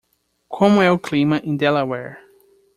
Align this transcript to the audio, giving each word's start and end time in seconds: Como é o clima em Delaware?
Como 0.55 0.77
é 0.81 0.89
o 0.91 0.97
clima 0.97 1.37
em 1.43 1.55
Delaware? 1.55 2.17